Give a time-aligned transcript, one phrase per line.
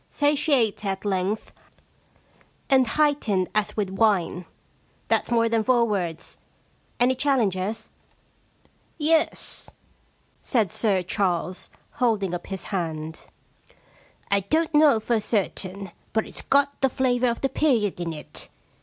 [0.09, 1.51] Satiate at length,
[2.71, 4.45] and heightened as with wine."
[5.09, 6.39] That's more than four words.
[6.99, 7.91] Any challengers?'
[8.69, 9.69] * Yes,*
[10.41, 11.69] said Sir Charles,
[12.01, 13.27] holding up his hand.
[13.83, 18.11] * I don't know for certain, but it's got the flavour of the period in
[18.11, 18.49] it.